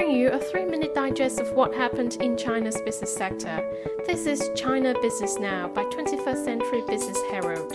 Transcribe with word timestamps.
bring 0.00 0.16
you 0.16 0.30
a 0.30 0.38
three 0.38 0.64
minute 0.64 0.94
digest 0.94 1.40
of 1.40 1.52
what 1.52 1.74
happened 1.74 2.16
in 2.22 2.34
China's 2.34 2.80
business 2.86 3.14
sector. 3.14 3.62
This 4.06 4.24
is 4.24 4.50
China 4.56 4.94
Business 5.02 5.36
Now 5.38 5.68
by 5.68 5.84
21st 5.84 6.42
Century 6.42 6.82
Business 6.88 7.18
Herald. 7.30 7.70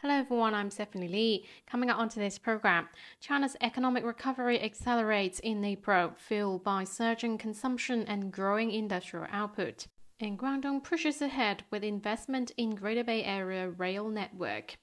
Hello 0.00 0.14
everyone, 0.14 0.54
I'm 0.54 0.70
Stephanie 0.70 1.08
Lee. 1.08 1.44
Coming 1.66 1.90
up 1.90 1.98
on 1.98 2.08
today's 2.08 2.38
program, 2.38 2.88
China's 3.20 3.54
economic 3.60 4.02
recovery 4.02 4.58
accelerates 4.62 5.40
in 5.40 5.62
April, 5.62 6.12
fueled 6.16 6.64
by 6.64 6.84
surging 6.84 7.36
consumption 7.36 8.04
and 8.08 8.32
growing 8.32 8.70
industrial 8.70 9.26
output. 9.30 9.88
And 10.20 10.38
Guangdong 10.38 10.84
pushes 10.84 11.20
ahead 11.20 11.64
with 11.70 11.84
investment 11.84 12.52
in 12.56 12.70
Greater 12.70 13.04
Bay 13.04 13.24
Area 13.24 13.68
rail 13.68 14.08
network. 14.08 14.76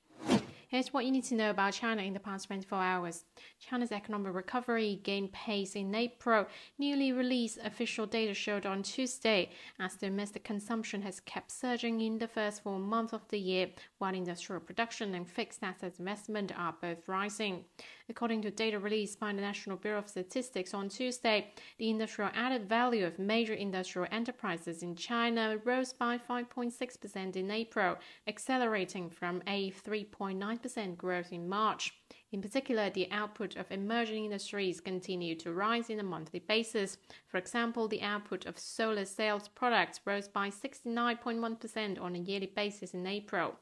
Here's 0.70 0.94
what 0.94 1.04
you 1.04 1.12
need 1.12 1.24
to 1.24 1.34
know 1.34 1.50
about 1.50 1.74
China 1.74 2.04
in 2.04 2.14
the 2.14 2.20
past 2.20 2.46
24 2.46 2.78
hours. 2.78 3.26
China's 3.60 3.92
economic 3.92 4.36
recovery 4.36 5.00
gained 5.02 5.32
pace 5.32 5.76
in 5.76 5.96
April. 5.96 6.46
Newly 6.78 7.12
released 7.12 7.58
official 7.64 8.06
data 8.06 8.36
showed 8.36 8.68
on 8.68 8.84
Tuesday 8.84 9.50
as 9.80 9.96
domestic 9.96 10.44
consumption 10.44 11.02
has 11.02 11.22
kept 11.22 11.50
surging 11.50 12.02
in 12.02 12.20
the 12.20 12.28
first 12.28 12.62
four 12.62 12.78
months 12.78 13.14
of 13.14 13.28
the 13.30 13.40
year, 13.40 13.70
while 13.98 14.14
industrial 14.14 14.62
production 14.62 15.16
and 15.16 15.28
fixed 15.28 15.64
asset 15.64 15.94
investment 15.98 16.52
are 16.56 16.76
both 16.80 17.08
rising. 17.08 17.66
According 18.10 18.42
to 18.42 18.50
data 18.50 18.80
released 18.80 19.20
by 19.20 19.32
the 19.32 19.42
National 19.42 19.78
Bureau 19.78 20.00
of 20.00 20.10
Statistics 20.10 20.74
on 20.74 20.90
Tuesday, 20.90 21.52
the 21.78 21.92
industrial 21.92 22.32
added 22.34 22.68
value 22.68 23.06
of 23.06 23.20
major 23.20 23.54
industrial 23.54 24.08
enterprises 24.12 24.82
in 24.82 24.96
China 24.96 25.60
rose 25.64 25.94
by 25.94 26.18
5.6% 26.18 27.36
in 27.36 27.52
April, 27.52 27.98
accelerating 28.28 29.12
from 29.12 29.44
a 29.46 29.70
3.9% 29.72 30.98
growth 30.98 31.32
in 31.32 31.48
March. 31.48 31.94
In 32.32 32.42
particular, 32.42 32.90
the 32.90 33.12
output 33.12 33.56
of 33.56 33.72
emerging 33.72 34.26
industries 34.26 34.82
continued 34.82 35.40
to 35.42 35.54
rise 35.54 35.92
on 35.92 36.00
a 36.00 36.04
monthly 36.04 36.40
basis. 36.40 36.98
For 37.28 37.38
example, 37.38 37.88
the 37.88 38.02
output 38.02 38.48
of 38.48 38.58
solar 38.58 39.06
cells 39.06 39.48
products 39.50 40.00
rose 40.06 40.28
by 40.28 40.50
69.1% 40.50 42.02
on 42.02 42.16
a 42.16 42.20
yearly 42.20 42.52
basis 42.56 42.96
in 42.96 43.06
April. 43.06 43.56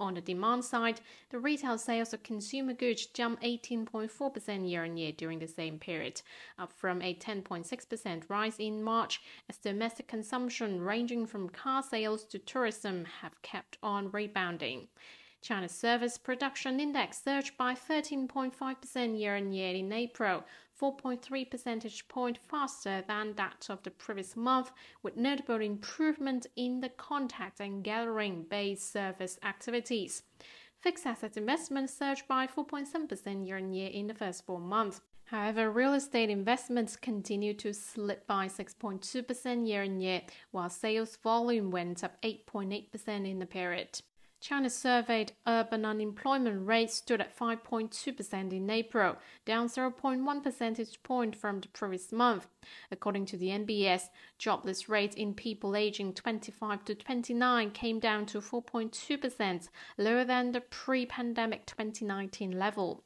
On 0.00 0.14
the 0.14 0.22
demand 0.22 0.64
side, 0.64 1.02
the 1.28 1.38
retail 1.38 1.76
sales 1.76 2.14
of 2.14 2.22
consumer 2.22 2.72
goods 2.72 3.04
jumped 3.04 3.42
18.4% 3.42 4.68
year 4.68 4.84
on 4.84 4.96
year 4.96 5.12
during 5.12 5.38
the 5.38 5.46
same 5.46 5.78
period, 5.78 6.22
up 6.58 6.72
from 6.72 7.02
a 7.02 7.14
10.6% 7.14 8.22
rise 8.30 8.58
in 8.58 8.82
March, 8.82 9.20
as 9.50 9.58
domestic 9.58 10.08
consumption 10.08 10.80
ranging 10.80 11.26
from 11.26 11.50
car 11.50 11.82
sales 11.82 12.24
to 12.24 12.38
tourism 12.38 13.04
have 13.20 13.42
kept 13.42 13.76
on 13.82 14.10
rebounding. 14.10 14.88
China's 15.42 15.72
service 15.72 16.16
production 16.16 16.80
index 16.80 17.22
surged 17.22 17.58
by 17.58 17.74
13.5% 17.74 19.18
year 19.18 19.36
on 19.36 19.52
year 19.52 19.74
in 19.74 19.92
April, 19.92 20.44
4.3 20.80 21.50
percentage 21.50 22.08
point 22.08 22.38
faster 22.48 23.04
than 23.06 23.34
that 23.34 23.66
of 23.68 23.82
the 23.82 23.90
previous 23.90 24.36
month, 24.36 24.70
with 25.02 25.16
notable 25.16 25.60
improvement 25.60 26.46
in 26.56 26.80
the 26.80 26.88
contact 26.88 27.60
and 27.60 27.84
gathering 27.84 28.44
based 28.48 28.90
service 28.90 29.38
activities. 29.42 30.22
Fixed 30.80 31.06
asset 31.06 31.36
investment 31.36 31.90
surged 31.90 32.26
by 32.26 32.46
4.7% 32.46 33.46
year 33.46 33.58
on 33.58 33.72
year 33.74 33.90
in 33.90 34.06
the 34.06 34.14
first 34.14 34.46
four 34.46 34.58
months. 34.58 35.02
However, 35.24 35.70
real 35.70 35.92
estate 35.92 36.30
investments 36.30 36.96
continued 36.96 37.58
to 37.60 37.74
slip 37.74 38.26
by 38.26 38.48
6.2% 38.48 39.68
year 39.68 39.82
on 39.82 40.00
year, 40.00 40.22
while 40.50 40.70
sales 40.70 41.16
volume 41.22 41.70
went 41.70 42.02
up 42.02 42.20
8.8% 42.22 43.30
in 43.30 43.38
the 43.38 43.46
period. 43.46 44.00
China's 44.40 44.74
surveyed 44.74 45.32
urban 45.46 45.84
unemployment 45.84 46.66
rate 46.66 46.90
stood 46.90 47.20
at 47.20 47.36
5.2% 47.36 48.52
in 48.52 48.70
April, 48.70 49.16
down 49.44 49.68
0.1 49.68 50.42
percentage 50.42 51.02
point 51.02 51.36
from 51.36 51.60
the 51.60 51.68
previous 51.68 52.10
month. 52.10 52.46
According 52.90 53.26
to 53.26 53.36
the 53.36 53.48
NBS, 53.48 54.08
jobless 54.38 54.88
rate 54.88 55.14
in 55.14 55.34
people 55.34 55.76
aging 55.76 56.14
25 56.14 56.86
to 56.86 56.94
29 56.94 57.70
came 57.72 57.98
down 57.98 58.24
to 58.26 58.40
4.2%, 58.40 59.68
lower 59.98 60.24
than 60.24 60.52
the 60.52 60.62
pre-pandemic 60.62 61.66
2019 61.66 62.58
level. 62.58 63.04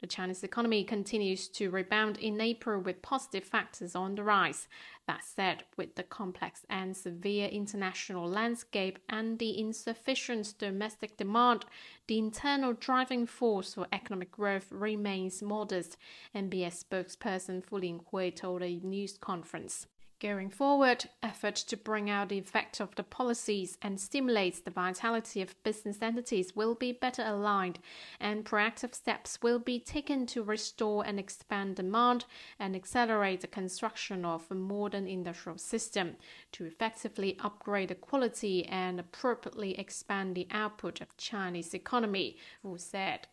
The 0.00 0.06
Chinese 0.06 0.42
economy 0.42 0.82
continues 0.82 1.46
to 1.48 1.68
rebound 1.68 2.16
in 2.16 2.40
April 2.40 2.80
with 2.80 3.02
positive 3.02 3.44
factors 3.44 3.94
on 3.94 4.14
the 4.14 4.22
rise. 4.22 4.66
That 5.06 5.22
said, 5.24 5.64
with 5.76 5.94
the 5.94 6.02
complex 6.02 6.64
and 6.70 6.96
severe 6.96 7.48
international 7.48 8.26
landscape 8.26 8.98
and 9.10 9.38
the 9.38 9.58
insufficient 9.58 10.54
domestic 10.58 11.18
demand, 11.18 11.66
the 12.06 12.18
internal 12.18 12.72
driving 12.72 13.26
force 13.26 13.74
for 13.74 13.88
economic 13.92 14.32
growth 14.32 14.72
remains 14.72 15.42
modest, 15.42 15.98
NBS 16.34 16.82
spokesperson 16.82 17.62
Fu 17.62 17.78
Linghui 17.78 18.34
told 18.34 18.62
a 18.62 18.80
news 18.82 19.18
conference. 19.18 19.86
Going 20.20 20.50
forward, 20.50 21.08
efforts 21.22 21.62
to 21.64 21.78
bring 21.78 22.10
out 22.10 22.28
the 22.28 22.38
effect 22.38 22.78
of 22.78 22.94
the 22.94 23.02
policies 23.02 23.78
and 23.80 23.98
stimulate 23.98 24.62
the 24.62 24.70
vitality 24.70 25.40
of 25.40 25.60
business 25.62 26.02
entities 26.02 26.54
will 26.54 26.74
be 26.74 26.92
better 26.92 27.22
aligned, 27.24 27.78
and 28.20 28.44
proactive 28.44 28.94
steps 28.94 29.38
will 29.40 29.58
be 29.58 29.80
taken 29.80 30.26
to 30.26 30.42
restore 30.42 31.06
and 31.06 31.18
expand 31.18 31.76
demand 31.76 32.26
and 32.58 32.76
accelerate 32.76 33.40
the 33.40 33.46
construction 33.46 34.26
of 34.26 34.44
a 34.50 34.54
modern 34.54 35.06
industrial 35.06 35.56
system 35.56 36.16
to 36.52 36.66
effectively 36.66 37.38
upgrade 37.40 37.88
the 37.88 37.94
quality 37.94 38.66
and 38.66 39.00
appropriately 39.00 39.78
expand 39.78 40.34
the 40.34 40.46
output 40.50 41.00
of 41.00 41.16
Chinese 41.16 41.72
economy, 41.72 42.36
Fu 42.60 42.76
said. 42.76 43.26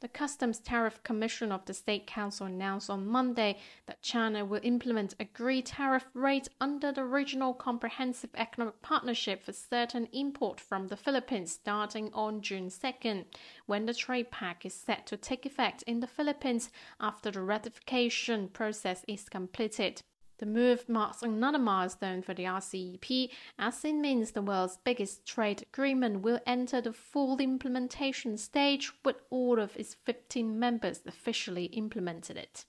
The 0.00 0.08
Customs 0.08 0.58
Tariff 0.58 1.02
Commission 1.04 1.50
of 1.50 1.64
the 1.64 1.72
State 1.72 2.06
Council 2.06 2.46
announced 2.46 2.90
on 2.90 3.06
Monday 3.06 3.56
that 3.86 4.02
China 4.02 4.44
will 4.44 4.60
implement 4.62 5.14
agreed 5.18 5.64
tariff 5.64 6.04
rates 6.12 6.50
under 6.60 6.92
the 6.92 7.06
Regional 7.06 7.54
Comprehensive 7.54 8.28
Economic 8.34 8.82
Partnership 8.82 9.42
for 9.42 9.54
certain 9.54 10.06
import 10.12 10.60
from 10.60 10.88
the 10.88 10.98
Philippines 10.98 11.52
starting 11.52 12.12
on 12.12 12.42
June 12.42 12.68
2nd, 12.68 13.24
when 13.64 13.86
the 13.86 13.94
trade 13.94 14.30
pact 14.30 14.66
is 14.66 14.74
set 14.74 15.06
to 15.06 15.16
take 15.16 15.46
effect 15.46 15.82
in 15.84 16.00
the 16.00 16.06
Philippines 16.06 16.70
after 17.00 17.30
the 17.30 17.40
ratification 17.40 18.48
process 18.48 19.02
is 19.08 19.30
completed. 19.30 20.02
The 20.38 20.46
move 20.46 20.86
marks 20.88 21.22
another 21.22 21.58
milestone 21.58 22.20
for 22.20 22.34
the 22.34 22.44
RCEP 22.44 23.30
as 23.58 23.84
it 23.84 23.94
means 23.94 24.32
the 24.32 24.42
world's 24.42 24.78
biggest 24.84 25.24
trade 25.24 25.62
agreement 25.62 26.20
will 26.20 26.40
enter 26.46 26.82
the 26.82 26.92
full 26.92 27.38
implementation 27.38 28.36
stage 28.36 28.92
with 29.02 29.16
all 29.30 29.58
of 29.58 29.76
its 29.76 29.94
15 29.94 30.58
members 30.58 31.00
officially 31.06 31.66
implemented 31.66 32.36
it. 32.36 32.66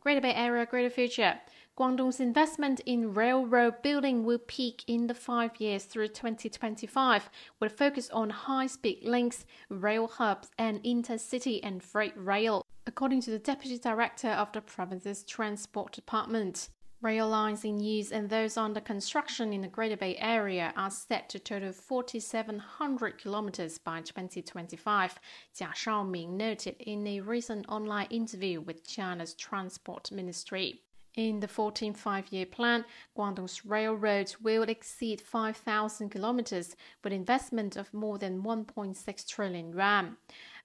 Greater 0.00 0.20
Bay 0.20 0.34
Area, 0.34 0.66
Greater 0.66 0.90
Future. 0.90 1.38
Guangdong's 1.78 2.20
investment 2.20 2.80
in 2.80 3.14
railroad 3.14 3.82
building 3.82 4.24
will 4.24 4.38
peak 4.38 4.82
in 4.86 5.06
the 5.06 5.14
five 5.14 5.60
years 5.60 5.84
through 5.84 6.08
2025, 6.08 7.30
with 7.60 7.72
a 7.72 7.74
focus 7.74 8.10
on 8.10 8.30
high 8.30 8.66
speed 8.66 8.98
links, 9.04 9.46
rail 9.68 10.08
hubs, 10.08 10.50
and 10.58 10.82
intercity 10.82 11.60
and 11.62 11.82
freight 11.82 12.14
rail, 12.16 12.66
according 12.86 13.20
to 13.22 13.30
the 13.30 13.38
Deputy 13.38 13.78
Director 13.78 14.28
of 14.28 14.50
the 14.52 14.60
province's 14.60 15.22
Transport 15.22 15.92
Department. 15.92 16.68
Rail 17.02 17.30
lines 17.30 17.64
in 17.64 17.80
use 17.80 18.12
and 18.12 18.28
those 18.28 18.58
under 18.58 18.78
construction 18.78 19.54
in 19.54 19.62
the 19.62 19.68
Greater 19.68 19.96
Bay 19.96 20.18
Area 20.18 20.70
are 20.76 20.90
set 20.90 21.30
to 21.30 21.38
total 21.38 21.72
4,700 21.72 23.16
kilometers 23.16 23.78
by 23.78 24.02
2025, 24.02 25.18
Jia 25.56 25.74
Shaoming 25.74 26.32
noted 26.32 26.76
in 26.78 27.06
a 27.06 27.20
recent 27.20 27.66
online 27.70 28.06
interview 28.10 28.60
with 28.60 28.86
China's 28.86 29.32
Transport 29.32 30.12
Ministry. 30.12 30.82
In 31.16 31.40
the 31.40 31.48
14th 31.48 31.96
five-year 31.96 32.44
plan, 32.44 32.84
Guangdong's 33.16 33.64
railroads 33.64 34.38
will 34.38 34.64
exceed 34.64 35.22
5,000 35.22 36.10
kilometers 36.10 36.76
with 37.02 37.14
investment 37.14 37.76
of 37.76 37.94
more 37.94 38.18
than 38.18 38.42
1.6 38.42 39.26
trillion 39.26 39.72
yuan. 39.72 40.18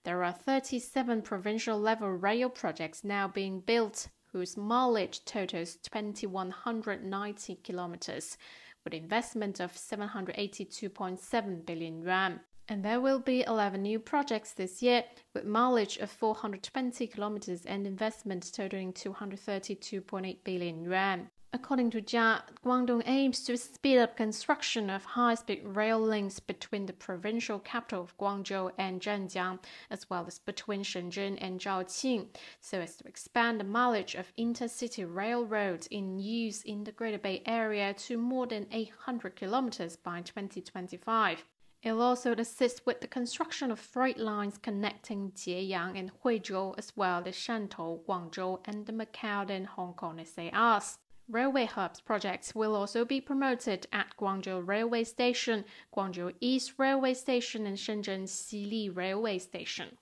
There 0.04 0.22
are 0.22 0.34
37 0.34 1.22
provincial 1.22 1.80
level 1.80 2.10
rail 2.10 2.50
projects 2.50 3.06
now 3.06 3.30
being 3.30 3.62
built 3.62 4.10
whose 4.36 4.58
mileage 4.58 5.24
totals 5.24 5.78
2190 5.78 7.56
kilometers, 7.64 8.38
with 8.84 8.94
investment 8.94 9.62
of 9.62 9.72
782.7 9.72 11.66
billion 11.66 12.02
yuan. 12.02 12.42
And 12.68 12.84
there 12.84 13.00
will 13.00 13.20
be 13.20 13.46
11 13.48 13.82
new 13.82 13.98
projects 13.98 14.52
this 14.52 14.84
year 14.84 15.06
with 15.34 15.46
mileage 15.46 15.96
of 16.00 16.12
420 16.12 17.08
kilometers 17.08 17.66
and 17.66 17.88
investment 17.88 18.52
totaling 18.54 18.92
232.8 18.92 20.44
billion 20.44 20.84
yuan. 20.84 21.30
According 21.56 21.92
to 21.92 22.02
Jia, 22.02 22.42
Guangdong 22.66 23.04
aims 23.06 23.46
to 23.46 23.56
speed 23.56 23.98
up 23.98 24.18
construction 24.18 24.90
of 24.90 25.06
high-speed 25.06 25.62
rail 25.64 26.02
links 26.02 26.42
between 26.42 26.86
the 26.86 26.92
provincial 26.92 27.60
capital 27.60 28.02
of 28.02 28.18
Guangzhou 28.18 28.74
and 28.78 29.00
Zhanjiang, 29.00 29.60
as 29.90 30.10
well 30.10 30.26
as 30.28 30.38
between 30.38 30.84
Shenzhen 30.84 31.38
and 31.40 31.62
Zhaoqing, 31.62 32.28
so 32.60 32.82
as 32.82 32.98
to 32.98 33.08
expand 33.08 33.58
the 33.58 33.64
mileage 33.64 34.16
of 34.16 34.36
intercity 34.38 35.06
railroads 35.08 35.88
in 35.88 36.20
use 36.20 36.62
in 36.62 36.84
the 36.84 36.92
Greater 36.92 37.18
Bay 37.18 37.42
Area 37.46 37.94
to 37.94 38.18
more 38.18 38.48
than 38.48 38.68
800 38.70 39.38
kilometers 39.38 39.96
by 39.96 40.20
2025. 40.24 41.46
It'll 41.82 42.02
also 42.02 42.34
assist 42.34 42.86
with 42.86 43.00
the 43.00 43.08
construction 43.08 43.72
of 43.72 43.80
freight 43.80 44.18
lines 44.18 44.58
connecting 44.58 45.32
Jieyang 45.32 45.98
and 45.98 46.12
Huizhou, 46.22 46.78
as 46.78 46.92
well 46.98 47.24
as 47.26 47.36
Shantou, 47.36 48.04
Guangzhou, 48.04 48.60
and 48.66 48.86
the 48.86 48.92
Macau 48.92 49.50
and 49.50 49.68
Hong 49.68 49.94
Kong 49.94 50.20
SARs. 50.26 50.98
Railway 51.28 51.66
hubs 51.66 52.02
projects 52.02 52.54
will 52.54 52.76
also 52.76 53.04
be 53.04 53.20
promoted 53.20 53.88
at 53.92 54.16
Guangzhou 54.16 54.66
Railway 54.68 55.04
Station, 55.04 55.66
Guangzhou 55.96 56.34
East 56.40 56.74
Railway 56.78 57.16
Station, 57.16 57.66
and 57.66 57.78
Shenzhen 57.78 58.26
Xili 58.26 58.96
Railway 58.96 59.40
Station. 59.40 59.98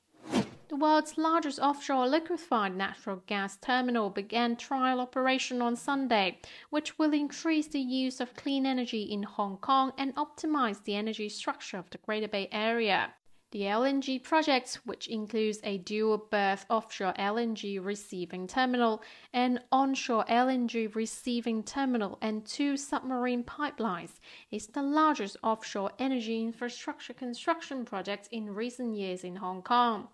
The 0.67 0.75
world's 0.75 1.17
largest 1.17 1.59
offshore 1.59 2.07
liquefied 2.07 2.75
natural 2.75 3.23
gas 3.25 3.57
terminal 3.57 4.09
began 4.09 4.57
trial 4.57 4.99
operation 4.99 5.61
on 5.61 5.77
Sunday, 5.77 6.39
which 6.71 6.99
will 6.99 7.13
increase 7.13 7.67
the 7.67 7.79
use 7.79 8.19
of 8.19 8.35
clean 8.35 8.65
energy 8.65 9.03
in 9.03 9.23
Hong 9.23 9.57
Kong 9.57 9.93
and 9.97 10.15
optimize 10.15 10.83
the 10.83 10.95
energy 10.95 11.29
structure 11.29 11.77
of 11.77 11.89
the 11.91 11.99
Greater 11.99 12.27
Bay 12.27 12.49
Area. 12.51 13.13
The 13.53 13.61
LNG 13.69 14.23
project, 14.23 14.79
which 14.83 15.05
includes 15.05 15.59
a 15.63 15.77
dual 15.77 16.17
berth 16.17 16.65
offshore 16.71 17.13
LNG 17.19 17.77
receiving 17.85 18.47
terminal, 18.47 19.03
an 19.31 19.59
onshore 19.71 20.25
LNG 20.25 20.95
receiving 20.95 21.61
terminal, 21.61 22.17
and 22.19 22.43
two 22.47 22.77
submarine 22.77 23.43
pipelines, 23.43 24.13
is 24.49 24.65
the 24.65 24.81
largest 24.81 25.37
offshore 25.43 25.91
energy 25.99 26.41
infrastructure 26.41 27.13
construction 27.13 27.85
project 27.85 28.27
in 28.31 28.55
recent 28.55 28.95
years 28.95 29.23
in 29.23 29.35
Hong 29.35 29.61
Kong. 29.61 30.07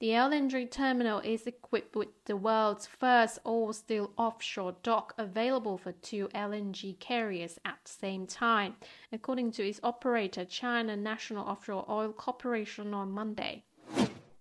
The 0.00 0.12
LNG 0.12 0.70
terminal 0.70 1.18
is 1.18 1.46
equipped 1.46 1.94
with 1.94 2.08
the 2.24 2.34
world's 2.34 2.86
first 2.86 3.38
all-steel 3.44 4.12
offshore 4.16 4.76
dock 4.82 5.12
available 5.18 5.76
for 5.76 5.92
two 5.92 6.28
LNG 6.34 6.98
carriers 6.98 7.58
at 7.66 7.80
the 7.84 7.90
same 7.90 8.26
time, 8.26 8.76
according 9.12 9.52
to 9.52 9.68
its 9.68 9.78
operator 9.82 10.46
China 10.46 10.96
National 10.96 11.46
Offshore 11.46 11.84
Oil 11.86 12.14
Corporation 12.14 12.94
on 12.94 13.12
Monday. 13.12 13.64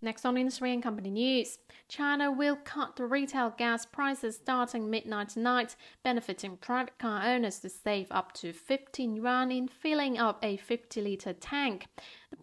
Next 0.02 0.24
on 0.24 0.38
Industry 0.38 0.72
and 0.72 0.82
Company 0.82 1.10
News, 1.10 1.58
China 1.90 2.32
will 2.32 2.56
cut 2.56 2.96
the 2.96 3.06
retail 3.06 3.54
gas 3.58 3.86
prices 3.86 4.38
starting 4.38 4.90
midnight 4.90 5.28
tonight, 5.28 5.76
benefiting 6.06 6.56
private 6.56 6.98
car 7.00 7.22
owners 7.26 7.60
to 7.60 7.70
save 7.70 8.08
up 8.12 8.32
to 8.36 8.54
15 8.54 9.18
yuan 9.18 9.52
in 9.52 9.68
filling 9.68 10.18
up 10.18 10.40
a 10.42 10.56
50 10.56 11.02
liter 11.02 11.34
tank. 11.34 11.88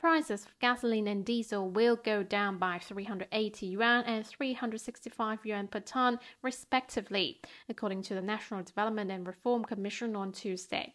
Prices 0.07 0.45
of 0.45 0.57
gasoline 0.61 1.09
and 1.09 1.25
diesel 1.25 1.69
will 1.69 1.97
go 1.97 2.23
down 2.23 2.59
by 2.59 2.79
380 2.79 3.67
yuan 3.67 4.05
and 4.05 4.25
365 4.25 5.45
yuan 5.45 5.67
per 5.67 5.81
ton, 5.81 6.21
respectively, 6.43 7.41
according 7.69 8.03
to 8.03 8.15
the 8.15 8.23
National 8.23 8.63
Development 8.63 9.11
and 9.11 9.27
Reform 9.27 9.65
Commission 9.65 10.15
on 10.15 10.31
Tuesday. 10.31 10.95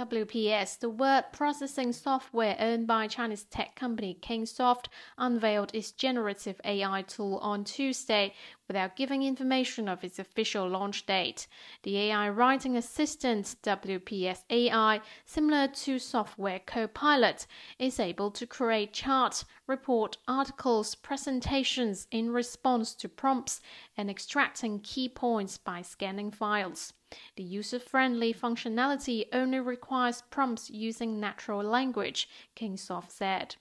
WPS, 0.00 0.78
the 0.78 0.88
word 0.88 1.24
processing 1.30 1.92
software 1.92 2.56
owned 2.58 2.86
by 2.86 3.06
Chinese 3.06 3.44
tech 3.44 3.76
company 3.76 4.16
Kingsoft, 4.22 4.86
unveiled 5.18 5.74
its 5.74 5.92
generative 5.92 6.58
AI 6.64 7.02
tool 7.02 7.36
on 7.42 7.64
Tuesday 7.64 8.32
without 8.66 8.96
giving 8.96 9.22
information 9.22 9.90
of 9.90 10.02
its 10.02 10.18
official 10.18 10.66
launch 10.66 11.04
date. 11.04 11.46
The 11.82 11.98
AI 11.98 12.30
writing 12.30 12.78
assistant 12.78 13.56
WPS 13.62 14.42
AI, 14.48 15.02
similar 15.26 15.68
to 15.68 15.98
software 15.98 16.60
Copilot, 16.60 17.46
is 17.78 18.00
able 18.00 18.30
to 18.30 18.46
create 18.46 18.94
charts, 18.94 19.44
report 19.66 20.16
articles, 20.26 20.94
presentations 20.94 22.06
in 22.10 22.30
response 22.30 22.94
to 22.94 23.08
prompts, 23.10 23.60
and 23.98 24.08
extracting 24.08 24.80
key 24.80 25.10
points 25.10 25.58
by 25.58 25.82
scanning 25.82 26.30
files. 26.30 26.94
The 27.36 27.42
user-friendly 27.42 28.34
functionality 28.34 29.26
only 29.32 29.58
requires 29.58 30.22
prompts 30.30 30.70
using 30.70 31.18
natural 31.18 31.62
language, 31.62 32.28
Kingsoft 32.54 33.10
said. 33.10 33.56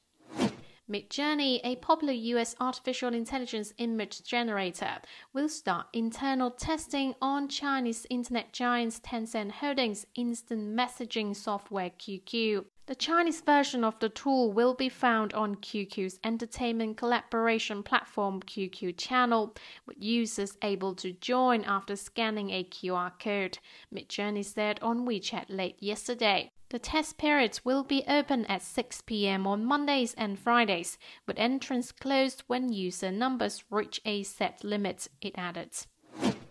Midjourney, 0.90 1.60
a 1.64 1.76
popular 1.76 2.14
US 2.14 2.56
artificial 2.60 3.14
intelligence 3.14 3.74
image 3.78 4.24
generator, 4.24 4.98
will 5.34 5.48
start 5.48 5.86
internal 5.94 6.50
testing 6.50 7.14
on 7.22 7.48
Chinese 7.48 8.08
internet 8.10 8.54
giants 8.54 9.00
Tencent 9.00 9.52
Holdings' 9.52 10.08
instant 10.16 10.76
messaging 10.76 11.36
software 11.36 11.92
QQ. 11.92 12.66
The 12.88 12.96
Chinese 12.96 13.42
version 13.42 13.84
of 13.84 14.00
the 14.00 14.10
tool 14.10 14.52
will 14.52 14.74
be 14.74 14.90
found 14.90 15.32
on 15.34 15.58
QQ's 15.58 16.20
entertainment 16.24 16.98
collaboration 16.98 17.84
platform 17.84 18.42
QQ 18.42 18.98
Channel, 18.98 19.54
with 19.86 19.98
users 20.00 20.58
able 20.64 20.96
to 20.96 21.12
join 21.12 21.64
after 21.66 21.96
scanning 21.96 22.50
a 22.50 22.64
QR 22.64 23.12
code, 23.20 23.60
Midjourney 23.94 24.44
said 24.44 24.80
on 24.82 25.06
WeChat 25.06 25.46
late 25.50 25.78
yesterday. 25.80 26.52
The 26.70 26.78
test 26.78 27.18
periods 27.18 27.66
will 27.66 27.84
be 27.84 28.04
open 28.08 28.46
at 28.46 28.62
6 28.62 29.02
p.m. 29.02 29.48
on 29.48 29.66
Mondays 29.66 30.14
and 30.14 30.38
Fridays, 30.38 31.00
with 31.26 31.40
entrance 31.40 31.92
closed 31.92 32.44
when 32.46 32.72
user 32.72 33.12
numbers 33.12 33.64
reach 33.72 34.00
a 34.06 34.22
set 34.22 34.64
limit, 34.64 35.08
it 35.20 35.34
added. 35.36 35.72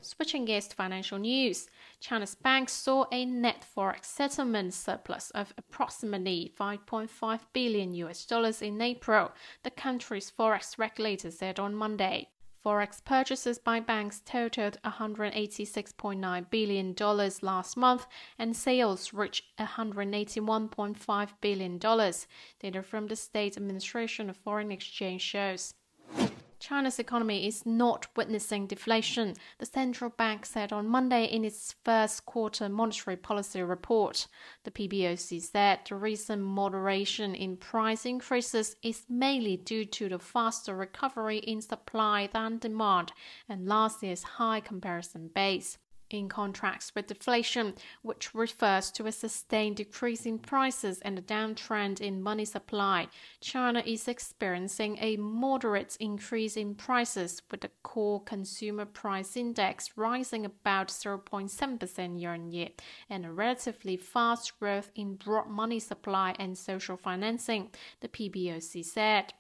Switching 0.01 0.45
gears 0.45 0.67
to 0.67 0.75
financial 0.75 1.19
news, 1.19 1.69
China's 2.01 2.35
banks 2.35 2.73
saw 2.73 3.05
a 3.13 3.25
net 3.25 3.65
forex 3.77 4.07
settlement 4.07 4.75
surplus 4.75 5.31
of 5.31 5.55
approximately 5.57 6.53
5.5 6.59 7.41
billion 7.53 7.95
US 7.95 8.25
dollars 8.25 8.61
in 8.61 8.81
April, 8.81 9.31
the 9.63 9.71
country's 9.71 10.33
forex 10.37 10.79
regulator 10.79 11.31
said 11.31 11.61
on 11.61 11.77
Monday. 11.77 12.29
Forex 12.65 13.05
purchases 13.05 13.59
by 13.59 13.81
banks 13.81 14.21
totaled 14.25 14.79
$186.9 14.85 16.51
billion 16.51 16.95
last 17.43 17.77
month, 17.77 18.07
and 18.39 18.57
sales 18.57 19.13
reached 19.13 19.45
$181.5 19.59 21.29
billion, 21.41 21.79
data 21.79 22.83
from 22.83 23.07
the 23.07 23.17
State 23.17 23.57
Administration 23.57 24.29
of 24.29 24.37
Foreign 24.37 24.73
Exchange 24.73 25.23
shows. 25.23 25.75
China's 26.69 26.99
economy 26.99 27.47
is 27.47 27.65
not 27.65 28.09
witnessing 28.15 28.67
deflation, 28.67 29.35
the 29.57 29.65
central 29.65 30.11
bank 30.11 30.45
said 30.45 30.71
on 30.71 30.87
Monday 30.87 31.25
in 31.25 31.43
its 31.43 31.75
first 31.83 32.27
quarter 32.27 32.69
monetary 32.69 33.17
policy 33.17 33.63
report. 33.63 34.27
The 34.65 34.71
PBOC 34.71 35.41
said 35.41 35.79
the 35.89 35.95
recent 35.95 36.43
moderation 36.43 37.35
in 37.35 37.57
price 37.57 38.05
increases 38.05 38.77
is 38.83 39.07
mainly 39.09 39.57
due 39.57 39.87
to 39.87 40.11
the 40.11 40.19
faster 40.19 40.77
recovery 40.77 41.39
in 41.39 41.63
supply 41.63 42.29
than 42.31 42.59
demand 42.59 43.13
and 43.49 43.67
last 43.67 44.03
year's 44.03 44.23
high 44.23 44.61
comparison 44.61 45.29
base 45.29 45.79
in 46.11 46.29
contrast 46.29 46.95
with 46.95 47.07
deflation, 47.07 47.75
which 48.03 48.35
refers 48.35 48.91
to 48.93 49.07
a 49.07 49.13
sustained 49.13 49.77
decrease 49.77 50.27
in 50.27 50.39
prices 50.39 51.01
and 51.01 51.19
a 51.19 51.23
downtrend 51.23 52.01
in 52.01 52.23
money 52.23 52.45
supply. 52.45 53.09
China 53.41 53.83
is 53.87 54.09
experiencing 54.09 54.99
a 55.01 55.17
moderate 55.17 55.97
increase 56.01 56.57
in 56.57 56.75
prices, 56.75 57.43
with 57.51 57.61
the 57.61 57.71
core 57.83 58.23
consumer 58.23 58.85
price 58.85 59.37
index 59.37 59.91
rising 59.97 60.45
about 60.45 60.89
0.7% 60.89 62.21
year 62.21 62.33
on 62.33 62.51
year, 62.51 62.69
and 63.09 63.25
a 63.25 63.33
relatively 63.33 63.97
fast 63.97 64.59
growth 64.59 64.91
in 64.95 65.15
broad 65.15 65.49
money 65.49 65.79
supply 65.79 66.35
and 66.39 66.57
social 66.57 66.97
financing, 66.97 67.71
the 68.01 68.09
PBOC 68.09 68.85
said. 68.85 69.33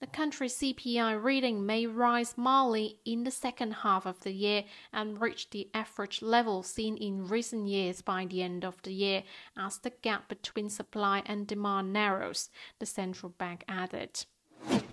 The 0.00 0.06
country's 0.06 0.56
CPI 0.56 1.22
reading 1.22 1.66
may 1.66 1.86
rise 1.86 2.38
mildly 2.38 3.00
in 3.04 3.24
the 3.24 3.30
second 3.30 3.72
half 3.72 4.06
of 4.06 4.20
the 4.20 4.32
year 4.32 4.64
and 4.94 5.20
reach 5.20 5.50
the 5.50 5.68
average 5.74 6.22
level 6.22 6.62
seen 6.62 6.96
in 6.96 7.28
recent 7.28 7.68
years 7.68 8.00
by 8.00 8.24
the 8.24 8.42
end 8.42 8.64
of 8.64 8.80
the 8.80 8.94
year 8.94 9.24
as 9.58 9.76
the 9.76 9.90
gap 9.90 10.26
between 10.28 10.70
supply 10.70 11.22
and 11.26 11.46
demand 11.46 11.92
narrows, 11.92 12.48
the 12.78 12.86
central 12.86 13.28
bank 13.28 13.62
added. 13.68 14.24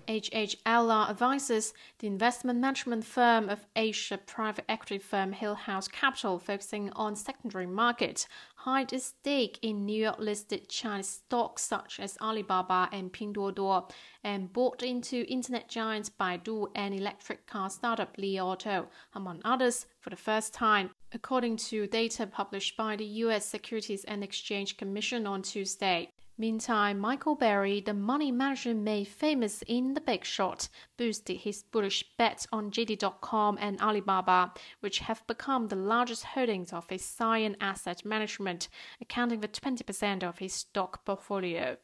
HHLR 0.08 1.10
Advisors, 1.10 1.74
the 2.00 2.08
investment 2.08 2.60
management 2.60 3.04
firm 3.04 3.50
of 3.50 3.66
Asia 3.76 4.18
private 4.18 4.64
equity 4.70 5.00
firm 5.00 5.34
Hillhouse 5.34 5.92
Capital 5.92 6.40
focusing 6.40 6.90
on 6.92 7.16
secondary 7.16 7.66
markets, 7.66 8.26
hide 8.56 8.94
its 8.94 9.08
stake 9.08 9.60
in 9.62 9.86
New 9.86 10.04
York 10.04 10.20
listed 10.20 10.70
Chinese 10.70 11.10
stocks 11.10 11.64
such 11.64 12.00
as 12.00 12.18
Alibaba 12.22 12.88
and 12.94 13.12
Pinduoduo 13.12 13.90
and 14.24 14.54
bought 14.54 14.82
into 14.82 15.30
internet 15.30 15.68
giants 15.68 16.10
Baidu 16.10 16.68
and 16.74 16.94
electric 16.94 17.46
car 17.46 17.70
startup 17.70 18.18
Li 18.18 18.40
Auto, 18.40 18.88
among 19.14 19.42
others, 19.44 19.88
for 20.00 20.10
the 20.10 20.16
first 20.16 20.54
time, 20.54 20.90
according 21.12 21.58
to 21.58 21.86
data 21.88 22.26
published 22.26 22.78
by 22.78 22.96
the 22.96 23.06
U.S. 23.26 23.46
Securities 23.46 24.06
and 24.06 24.24
Exchange 24.24 24.78
Commission 24.78 25.28
on 25.28 25.42
Tuesday. 25.42 26.12
Meantime, 26.40 27.00
Michael 27.00 27.34
Burry, 27.34 27.82
the 27.82 27.96
money 27.96 28.32
manager 28.32 28.76
made 28.76 29.08
famous 29.08 29.64
in 29.66 29.96
The 29.96 30.02
Big 30.02 30.24
Short, 30.24 30.70
boosted 30.96 31.38
his 31.38 31.64
bullish 31.64 32.04
bet 32.16 32.46
on 32.52 32.70
JD.com 32.70 33.58
and 33.60 33.82
Alibaba, 33.82 34.54
which 34.80 35.00
have 35.00 35.26
become 35.26 35.68
the 35.68 35.76
largest 35.76 36.24
holdings 36.24 36.72
of 36.72 36.88
his 36.92 37.04
Scion 37.04 37.58
Asset 37.60 38.06
Management, 38.06 38.70
accounting 39.02 39.42
for 39.42 39.48
20% 39.48 40.22
of 40.22 40.38
his 40.38 40.54
stock 40.54 41.04
portfolio. 41.06 41.78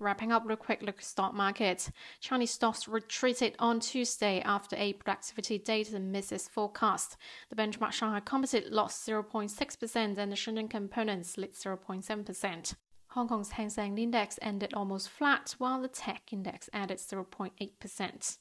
Wrapping 0.00 0.32
up 0.32 0.50
a 0.50 0.56
quick 0.56 0.82
look 0.82 1.00
stock 1.00 1.32
markets. 1.32 1.92
Chinese 2.20 2.50
stocks 2.50 2.88
retreated 2.88 3.54
on 3.60 3.78
Tuesday 3.78 4.42
after 4.44 4.74
a 4.76 4.94
productivity 4.94 5.58
data 5.58 6.00
misses 6.00 6.48
forecast. 6.48 7.16
The 7.50 7.56
benchmark 7.56 7.92
Shanghai 7.92 8.18
Composite 8.18 8.72
lost 8.72 9.06
0.6% 9.06 10.18
and 10.18 10.32
the 10.32 10.36
Shenzhen 10.36 10.68
Component 10.68 11.24
slid 11.24 11.54
0.7%. 11.54 12.74
Hong 13.16 13.28
Kong's 13.28 13.52
Hang 13.52 13.70
Seng 13.70 13.96
Index 13.96 14.38
ended 14.42 14.74
almost 14.74 15.08
flat, 15.08 15.54
while 15.56 15.80
the 15.80 15.88
tech 15.88 16.34
index 16.34 16.68
added 16.74 16.98
0.8%. 16.98 18.38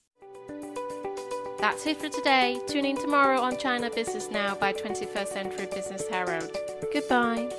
That's 1.58 1.88
it 1.88 1.98
for 1.98 2.10
today. 2.10 2.60
Tune 2.67 2.84
in 2.84 2.98
tomorrow 2.98 3.39
on 3.39 3.58
China 3.58 3.89
Business 3.89 4.29
Now 4.29 4.53
by 4.53 4.74
21st 4.74 5.27
Century 5.27 5.67
Business 5.74 6.05
Herald. 6.10 6.51
Goodbye. 6.91 7.50